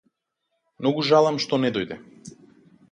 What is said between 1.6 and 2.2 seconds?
не дојде.